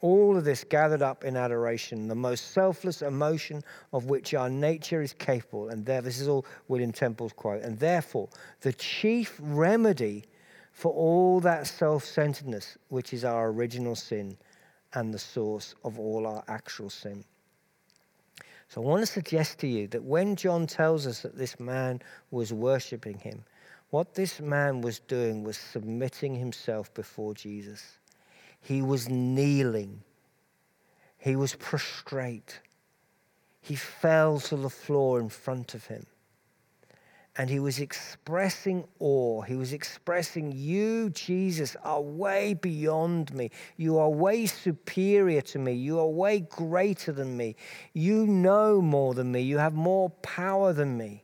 All 0.00 0.36
of 0.36 0.44
this 0.44 0.62
gathered 0.62 1.02
up 1.02 1.24
in 1.24 1.34
adoration, 1.34 2.06
the 2.06 2.14
most 2.14 2.52
selfless 2.52 3.00
emotion 3.02 3.62
of 3.92 4.04
which 4.04 4.34
our 4.34 4.50
nature 4.50 5.00
is 5.00 5.14
capable. 5.14 5.70
And 5.70 5.84
there, 5.84 6.02
this 6.02 6.20
is 6.20 6.28
all 6.28 6.44
William 6.68 6.92
Temple's 6.92 7.32
quote. 7.32 7.62
And 7.62 7.78
therefore, 7.78 8.28
the 8.60 8.72
chief 8.74 9.40
remedy 9.40 10.24
for 10.72 10.92
all 10.92 11.40
that 11.40 11.66
self 11.66 12.04
centeredness, 12.04 12.76
which 12.88 13.12
is 13.12 13.24
our 13.24 13.48
original 13.50 13.96
sin 13.96 14.36
and 14.92 15.12
the 15.12 15.18
source 15.18 15.74
of 15.84 15.98
all 15.98 16.26
our 16.26 16.44
actual 16.48 16.90
sin. 16.90 17.24
So 18.68 18.82
I 18.82 18.84
want 18.84 19.00
to 19.00 19.06
suggest 19.06 19.58
to 19.60 19.66
you 19.66 19.88
that 19.88 20.04
when 20.04 20.36
John 20.36 20.66
tells 20.66 21.06
us 21.06 21.22
that 21.22 21.36
this 21.36 21.58
man 21.58 22.02
was 22.30 22.52
worshiping 22.52 23.18
him, 23.18 23.42
what 23.90 24.14
this 24.14 24.40
man 24.40 24.80
was 24.80 24.98
doing 24.98 25.44
was 25.44 25.56
submitting 25.56 26.34
himself 26.34 26.92
before 26.94 27.34
Jesus. 27.34 27.98
He 28.60 28.82
was 28.82 29.08
kneeling, 29.08 30.02
he 31.16 31.36
was 31.36 31.54
prostrate. 31.54 32.60
He 33.60 33.74
fell 33.74 34.40
to 34.40 34.56
the 34.56 34.70
floor 34.70 35.20
in 35.20 35.28
front 35.28 35.74
of 35.74 35.84
him. 35.86 36.06
And 37.36 37.50
he 37.50 37.60
was 37.60 37.80
expressing 37.80 38.84
awe. 38.98 39.42
He 39.42 39.56
was 39.56 39.72
expressing, 39.72 40.52
You, 40.52 41.10
Jesus, 41.10 41.76
are 41.84 42.00
way 42.00 42.54
beyond 42.54 43.34
me. 43.34 43.50
You 43.76 43.98
are 43.98 44.08
way 44.08 44.46
superior 44.46 45.42
to 45.42 45.58
me. 45.58 45.74
You 45.74 46.00
are 46.00 46.08
way 46.08 46.40
greater 46.40 47.12
than 47.12 47.36
me. 47.36 47.56
You 47.92 48.26
know 48.26 48.80
more 48.80 49.12
than 49.12 49.30
me. 49.30 49.42
You 49.42 49.58
have 49.58 49.74
more 49.74 50.10
power 50.10 50.72
than 50.72 50.96
me. 50.96 51.22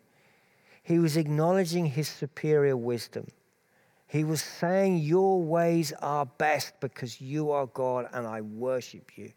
He 0.85 0.99
was 0.99 1.17
acknowledging 1.17 1.87
his 1.87 2.09
superior 2.09 2.77
wisdom. 2.77 3.27
He 4.07 4.23
was 4.23 4.43
saying, 4.43 4.99
Your 4.99 5.43
ways 5.43 5.93
are 6.01 6.27
best 6.27 6.79
because 6.79 7.21
you 7.21 7.51
are 7.51 7.67
God 7.67 8.09
and 8.13 8.27
I 8.27 8.43
worship 8.43 9.17
you. 9.17 9.33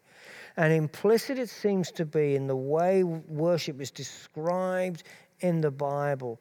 And 0.56 0.72
implicit 0.72 1.38
it 1.38 1.48
seems 1.48 1.90
to 1.92 2.04
be 2.04 2.36
in 2.36 2.46
the 2.46 2.54
way 2.54 3.02
worship 3.02 3.80
is 3.80 3.90
described 3.90 5.04
in 5.40 5.62
the 5.62 5.70
Bible 5.70 6.40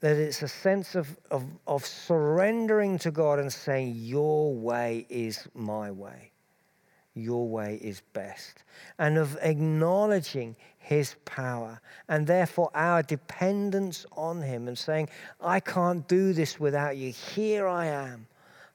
that 0.00 0.16
it's 0.16 0.42
a 0.42 0.48
sense 0.48 0.96
of, 0.96 1.16
of, 1.30 1.44
of 1.66 1.86
surrendering 1.86 2.98
to 2.98 3.10
God 3.12 3.38
and 3.38 3.52
saying, 3.52 3.94
Your 3.96 4.52
way 4.52 5.06
is 5.08 5.46
my 5.54 5.90
way. 5.90 6.32
Your 7.18 7.48
way 7.48 7.78
is 7.82 8.02
best. 8.12 8.64
And 8.98 9.18
of 9.18 9.36
acknowledging 9.42 10.56
his 10.78 11.16
power 11.24 11.80
and 12.08 12.26
therefore 12.26 12.70
our 12.74 13.02
dependence 13.02 14.06
on 14.16 14.40
him 14.40 14.68
and 14.68 14.78
saying, 14.78 15.08
I 15.40 15.60
can't 15.60 16.06
do 16.08 16.32
this 16.32 16.58
without 16.58 16.96
you. 16.96 17.12
Here 17.12 17.66
I 17.66 17.86
am. 17.86 18.26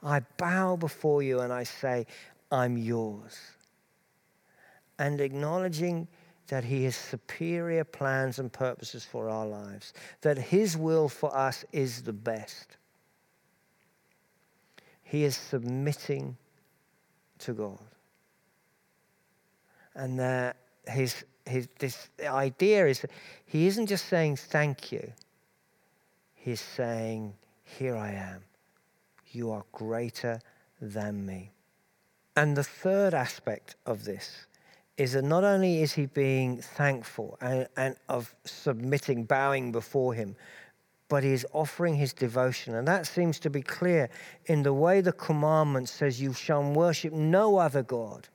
I 0.04 0.22
bow 0.38 0.76
before 0.76 1.24
you 1.24 1.40
and 1.40 1.52
I 1.52 1.64
say, 1.64 2.06
I'm 2.52 2.78
yours. 2.78 3.40
And 5.00 5.20
acknowledging 5.22 6.08
that 6.48 6.64
he 6.64 6.84
has 6.84 6.96
superior 6.96 7.84
plans 7.84 8.38
and 8.38 8.52
purposes 8.52 9.04
for 9.04 9.30
our 9.30 9.48
lives, 9.48 9.94
that 10.22 10.38
his 10.38 10.78
will 10.78 11.10
for 11.10 11.36
us 11.36 11.66
is 11.72 12.04
the 12.04 12.14
best. 12.14 12.78
He 15.04 15.24
is 15.24 15.36
submitting 15.36 16.38
to 17.40 17.54
God. 17.54 17.80
And 19.96 20.20
that 20.20 20.58
his 20.88 21.24
his 21.46 21.68
this 21.80 22.10
idea 22.26 22.88
is 22.88 23.02
that 23.02 23.12
he 23.46 23.68
isn't 23.68 23.88
just 23.88 24.08
saying 24.08 24.38
thank 24.38 24.92
you. 24.92 25.12
He's 26.34 26.62
saying, 26.62 27.34
Here 27.64 27.96
I 27.96 28.12
am. 28.12 28.42
You 29.32 29.52
are 29.52 29.64
greater 29.72 30.40
than 30.82 31.26
me. 31.26 31.52
And 32.36 32.58
the 32.58 32.64
third 32.64 33.14
aspect 33.14 33.76
of 33.86 34.04
this 34.04 34.48
is 34.98 35.14
that 35.14 35.24
not 35.24 35.44
only 35.44 35.82
is 35.82 35.94
he 35.94 36.06
being 36.06 36.58
thankful 36.58 37.38
and, 37.42 37.68
and 37.78 37.96
of 38.10 38.36
submitting, 38.46 39.24
bowing 39.24 39.72
before 39.72 40.14
him, 40.14 40.36
but 41.08 41.24
he 41.24 41.32
is 41.32 41.46
offering 41.54 41.96
his 41.96 42.14
devotion. 42.14 42.76
And 42.76 42.88
that 42.88 43.08
seems 43.08 43.40
to 43.42 43.50
be 43.50 43.62
clear 43.62 44.10
in 44.46 44.64
the 44.64 44.74
way 44.74 45.02
the 45.02 45.12
commandment 45.12 45.90
says, 45.90 46.22
You 46.22 46.34
shall 46.34 46.64
worship 46.64 47.14
no 47.14 47.58
other 47.58 47.84
God. 47.84 48.28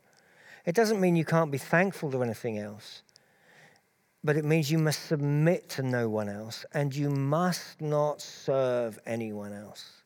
It 0.68 0.75
doesn't 0.75 1.00
mean 1.00 1.16
you 1.16 1.25
can't 1.25 1.50
be 1.50 1.58
thankful 1.58 2.10
to 2.12 2.22
anything 2.22 2.58
else, 2.58 3.02
but 4.22 4.37
it 4.37 4.44
means 4.44 4.70
you 4.70 4.78
must 4.78 5.06
submit 5.06 5.68
to 5.70 5.82
no 5.82 6.08
one 6.08 6.28
else 6.28 6.66
and 6.75 6.94
you 6.94 7.08
must 7.10 7.80
not 7.80 8.20
serve 8.20 8.98
anyone 9.06 9.52
else. 9.52 10.02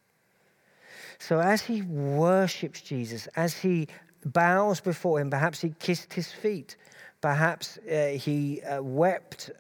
So 1.19 1.41
as 1.41 1.63
he 1.63 1.83
worships 1.83 2.81
Jesus, 2.81 3.27
as 3.35 3.59
he 3.59 3.89
bows 4.25 4.81
before 4.81 5.21
him. 5.21 5.31
Perhaps 5.31 5.61
he 5.61 5.75
kissed 5.79 6.13
his 6.13 6.31
feet. 6.31 6.77
Perhaps 7.21 7.79
uh, 7.79 8.09
he 8.19 8.63
uh, 8.63 8.83
wept. 8.83 9.51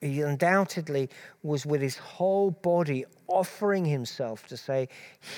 He 0.00 0.20
undoubtedly 0.20 1.08
was 1.42 1.64
with 1.64 1.80
his 1.80 1.96
whole 1.96 2.50
body 2.50 3.04
offering 3.26 3.84
himself 3.84 4.46
to 4.48 4.56
say, 4.56 4.88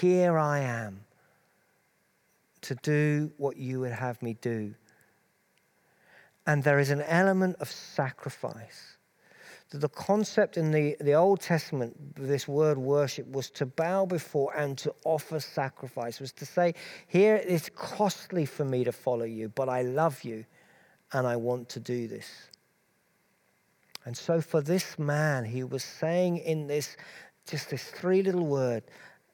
Here 0.00 0.36
I 0.36 0.60
am, 0.60 1.00
to 2.66 2.74
do 2.76 3.32
what 3.36 3.56
you 3.56 3.80
would 3.80 3.92
have 3.92 4.20
me 4.22 4.36
do. 4.40 4.74
And 6.46 6.62
there 6.62 6.78
is 6.78 6.90
an 6.90 7.02
element 7.02 7.56
of 7.60 7.70
sacrifice 7.70 8.96
That 9.70 9.80
the 9.80 9.88
concept 9.88 10.56
in 10.56 10.70
the, 10.70 10.96
the 11.00 11.14
Old 11.14 11.40
Testament, 11.40 12.14
this 12.14 12.46
word 12.46 12.78
worship, 12.78 13.28
was 13.30 13.50
to 13.50 13.66
bow 13.66 14.06
before 14.06 14.56
and 14.56 14.78
to 14.78 14.94
offer 15.04 15.40
sacrifice, 15.40 16.20
was 16.20 16.32
to 16.32 16.46
say, 16.46 16.74
Here 17.08 17.42
it's 17.44 17.68
costly 17.74 18.46
for 18.46 18.64
me 18.64 18.84
to 18.84 18.92
follow 18.92 19.24
you, 19.24 19.48
but 19.48 19.68
I 19.68 19.82
love 19.82 20.22
you 20.22 20.44
and 21.12 21.26
I 21.26 21.36
want 21.36 21.68
to 21.70 21.80
do 21.80 22.06
this. 22.06 22.30
And 24.04 24.16
so 24.16 24.40
for 24.40 24.60
this 24.60 24.98
man, 25.00 25.44
he 25.44 25.64
was 25.64 25.82
saying 25.82 26.38
in 26.38 26.68
this, 26.68 26.96
just 27.48 27.70
this 27.70 27.82
three 27.82 28.22
little 28.22 28.46
word, 28.46 28.84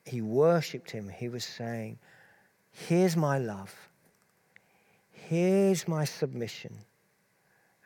he 0.07 0.23
worshiped 0.23 0.91
him. 0.91 1.11
He 1.11 1.29
was 1.29 1.45
saying, 1.45 1.99
Here's 2.73 3.17
my 3.17 3.39
love. 3.39 3.75
Here's 5.11 5.87
my 5.87 6.05
submission. 6.05 6.77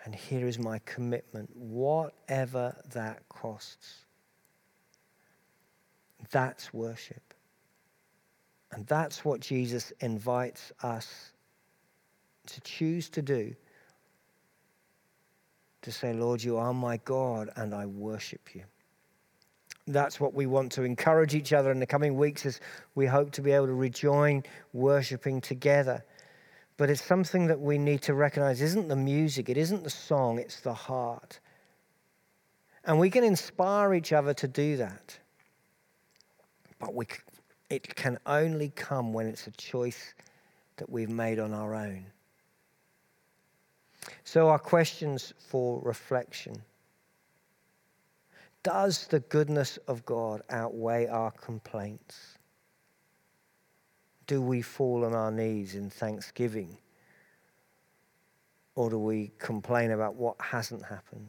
And 0.05 0.15
here 0.15 0.47
is 0.47 0.59
my 0.59 0.79
commitment, 0.81 1.51
whatever 1.57 2.77
that 2.93 3.29
costs. 3.29 4.05
That's 6.31 6.73
worship. 6.73 7.35
And 8.73 8.87
that's 8.87 9.25
what 9.25 9.41
Jesus 9.41 9.93
invites 10.01 10.73
us 10.83 11.33
to 12.47 12.61
choose 12.61 13.09
to 13.11 13.23
do. 13.23 13.55
To 15.83 15.93
say, 15.93 16.13
Lord, 16.13 16.43
you 16.43 16.57
are 16.57 16.75
my 16.75 16.97
God, 16.99 17.51
and 17.57 17.75
I 17.75 17.87
worship 17.87 18.55
you. 18.55 18.63
That's 19.87 20.19
what 20.19 20.35
we 20.35 20.47
want 20.47 20.73
to 20.73 20.83
encourage 20.83 21.35
each 21.35 21.53
other 21.53 21.71
in 21.71 21.79
the 21.79 21.87
coming 21.87 22.17
weeks 22.17 22.45
as 22.45 22.61
we 22.95 23.07
hope 23.07 23.31
to 23.33 23.43
be 23.43 23.53
able 23.53 23.67
to 23.67 23.75
rejoin 23.75 24.43
worshiping 24.73 25.41
together. 25.41 26.05
But 26.77 26.91
it's 26.91 27.03
something 27.03 27.47
that 27.47 27.61
we 27.61 27.79
need 27.79 28.03
to 28.03 28.15
recognize 28.15 28.61
isn't 28.61 28.89
the 28.89 28.97
music, 28.97 29.49
it 29.49 29.57
isn't 29.57 29.85
the 29.85 29.91
song, 29.91 30.39
it's 30.39 30.61
the 30.61 30.75
heart. 30.75 31.39
And 32.85 32.99
we 32.99 33.11
can 33.11 33.25
inspire 33.25 33.95
each 33.95 34.13
other 34.13 34.35
to 34.35 34.49
do 34.49 34.77
that. 34.77 35.19
But 36.79 36.95
we, 36.95 37.07
it 37.71 37.95
can 37.95 38.19
only 38.27 38.71
come 38.71 39.13
when 39.13 39.27
it's 39.27 39.47
a 39.47 39.53
choice 39.53 40.15
that 40.77 40.91
we've 40.91 41.09
made 41.09 41.39
on 41.39 41.55
our 41.55 41.75
own. 41.75 42.07
So, 44.25 44.49
our 44.49 44.59
questions 44.59 45.33
for 45.39 45.81
reflection 45.83 46.63
Does 48.67 49.07
the 49.07 49.21
goodness 49.21 49.79
of 49.87 50.05
God 50.05 50.43
outweigh 50.51 51.07
our 51.07 51.31
complaints? 51.31 52.37
do 54.27 54.43
we 54.43 54.63
fall 54.63 55.05
on 55.05 55.15
our 55.15 55.31
knees 55.31 55.75
in 55.75 55.91
thanksgiving? 55.91 56.77
Or 58.75 58.91
do 58.91 58.99
we 58.99 59.33
complain 59.39 59.93
about 59.93 60.17
what 60.17 60.37
hasn't 60.41 60.85
happened? 60.85 61.29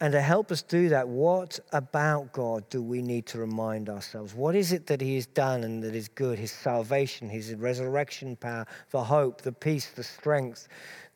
And 0.00 0.12
to 0.12 0.20
help 0.20 0.50
us 0.50 0.60
do 0.60 0.88
that, 0.90 1.08
what 1.08 1.58
about 1.72 2.32
God 2.32 2.68
do 2.68 2.82
we 2.82 3.00
need 3.00 3.26
to 3.26 3.38
remind 3.38 3.88
ourselves? 3.88 4.34
What 4.34 4.54
is 4.54 4.72
it 4.72 4.86
that 4.88 5.00
He 5.00 5.14
has 5.14 5.26
done 5.26 5.64
and 5.64 5.82
that 5.82 5.94
is 5.94 6.08
good? 6.08 6.38
His 6.38 6.52
salvation, 6.52 7.28
His 7.28 7.54
resurrection 7.54 8.36
power, 8.36 8.66
the 8.90 9.02
hope, 9.02 9.42
the 9.42 9.52
peace, 9.52 9.90
the 9.90 10.02
strength, 10.02 10.68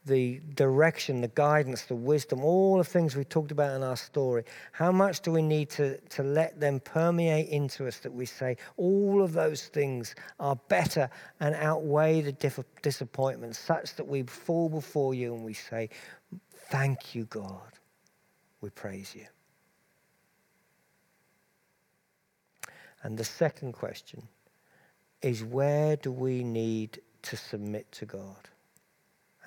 the 0.08 0.40
direction, 0.54 1.20
the 1.20 1.28
guidance, 1.28 1.82
the 1.84 1.94
wisdom, 1.94 2.42
all 2.42 2.78
the 2.78 2.84
things 2.84 3.14
we 3.14 3.24
talked 3.24 3.52
about 3.52 3.76
in 3.76 3.82
our 3.82 3.96
story, 3.96 4.44
how 4.72 4.90
much 4.90 5.20
do 5.20 5.30
we 5.30 5.42
need 5.42 5.70
to, 5.70 5.98
to 5.98 6.22
let 6.22 6.58
them 6.58 6.80
permeate 6.80 7.48
into 7.48 7.86
us 7.86 7.98
that 7.98 8.12
we 8.12 8.26
say 8.26 8.56
all 8.76 9.22
of 9.22 9.32
those 9.32 9.66
things 9.66 10.14
are 10.40 10.56
better 10.68 11.08
and 11.38 11.54
outweigh 11.54 12.20
the 12.20 12.32
diff- 12.32 12.64
disappointment, 12.82 13.54
such 13.54 13.94
that 13.94 14.06
we 14.06 14.24
fall 14.24 14.68
before 14.68 15.14
you 15.14 15.34
and 15.34 15.44
we 15.44 15.54
say, 15.54 15.88
Thank 16.70 17.14
you, 17.14 17.24
God. 17.26 17.72
We 18.60 18.70
praise 18.70 19.14
you. 19.14 19.26
And 23.02 23.16
the 23.16 23.24
second 23.24 23.72
question 23.72 24.28
is 25.22 25.44
where 25.44 25.96
do 25.96 26.12
we 26.12 26.44
need 26.44 27.00
to 27.22 27.36
submit 27.36 27.90
to 27.92 28.06
God? 28.06 28.48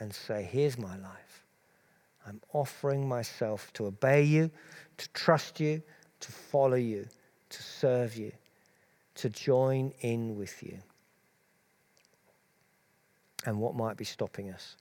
And 0.01 0.11
say, 0.11 0.49
Here's 0.51 0.79
my 0.79 0.97
life. 0.97 1.45
I'm 2.27 2.41
offering 2.53 3.07
myself 3.07 3.71
to 3.73 3.85
obey 3.85 4.23
you, 4.23 4.49
to 4.97 5.09
trust 5.09 5.59
you, 5.59 5.81
to 6.19 6.31
follow 6.31 6.75
you, 6.75 7.07
to 7.49 7.63
serve 7.63 8.15
you, 8.17 8.31
to 9.15 9.29
join 9.29 9.93
in 10.01 10.35
with 10.35 10.61
you. 10.63 10.77
And 13.45 13.59
what 13.59 13.75
might 13.75 13.95
be 13.95 14.03
stopping 14.03 14.51
us? 14.51 14.75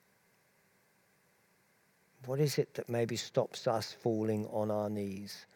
What 2.26 2.40
is 2.40 2.58
it 2.58 2.74
that 2.74 2.88
maybe 2.88 3.16
stops 3.16 3.66
us 3.66 3.92
falling 3.92 4.46
on 4.46 4.70
our 4.70 4.90
knees 4.90 5.46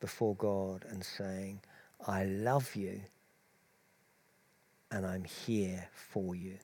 before 0.00 0.34
God 0.36 0.84
and 0.88 1.04
saying, 1.04 1.60
I 2.06 2.24
love 2.24 2.74
you 2.74 3.00
and 4.90 5.06
I'm 5.06 5.24
here 5.24 5.88
for 5.92 6.34
you? 6.34 6.58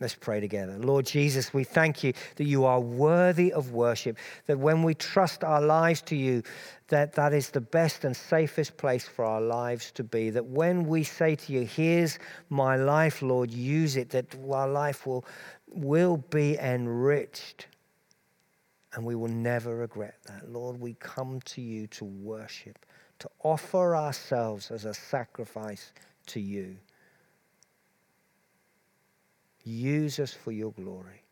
Let's 0.00 0.14
pray 0.14 0.38
together. 0.38 0.78
Lord 0.78 1.06
Jesus, 1.06 1.52
we 1.52 1.64
thank 1.64 2.04
you 2.04 2.12
that 2.36 2.44
you 2.44 2.64
are 2.64 2.78
worthy 2.78 3.52
of 3.52 3.72
worship, 3.72 4.16
that 4.46 4.58
when 4.58 4.84
we 4.84 4.94
trust 4.94 5.42
our 5.42 5.60
lives 5.60 6.02
to 6.02 6.14
you, 6.16 6.44
that 6.86 7.14
that 7.14 7.32
is 7.32 7.50
the 7.50 7.60
best 7.60 8.04
and 8.04 8.16
safest 8.16 8.76
place 8.76 9.08
for 9.08 9.24
our 9.24 9.40
lives 9.40 9.90
to 9.92 10.04
be. 10.04 10.30
That 10.30 10.46
when 10.46 10.86
we 10.86 11.02
say 11.02 11.34
to 11.34 11.52
you, 11.52 11.62
here's 11.62 12.20
my 12.48 12.76
life, 12.76 13.22
Lord, 13.22 13.50
use 13.50 13.96
it, 13.96 14.10
that 14.10 14.36
our 14.48 14.68
life 14.68 15.04
will, 15.04 15.24
will 15.66 16.18
be 16.18 16.56
enriched 16.58 17.66
and 18.94 19.04
we 19.04 19.16
will 19.16 19.28
never 19.28 19.76
regret 19.76 20.14
that. 20.26 20.50
Lord, 20.50 20.80
we 20.80 20.94
come 20.94 21.40
to 21.46 21.60
you 21.60 21.88
to 21.88 22.04
worship, 22.04 22.86
to 23.18 23.28
offer 23.42 23.96
ourselves 23.96 24.70
as 24.70 24.84
a 24.84 24.94
sacrifice 24.94 25.92
to 26.26 26.40
you. 26.40 26.76
Use 29.64 30.18
us 30.18 30.32
for 30.32 30.52
your 30.52 30.72
glory, 30.72 31.22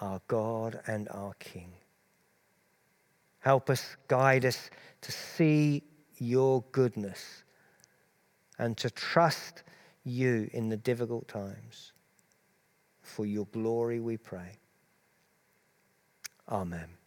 our 0.00 0.20
God 0.28 0.80
and 0.86 1.08
our 1.10 1.34
King. 1.34 1.72
Help 3.40 3.70
us, 3.70 3.96
guide 4.08 4.44
us 4.44 4.70
to 5.00 5.12
see 5.12 5.82
your 6.18 6.62
goodness 6.72 7.44
and 8.58 8.76
to 8.76 8.90
trust 8.90 9.62
you 10.04 10.48
in 10.52 10.68
the 10.68 10.76
difficult 10.76 11.26
times. 11.26 11.92
For 13.02 13.24
your 13.24 13.46
glory 13.46 13.98
we 13.98 14.18
pray. 14.18 14.58
Amen. 16.48 16.99